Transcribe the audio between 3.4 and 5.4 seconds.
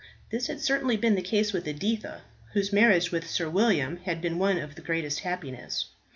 William had been one of the greatest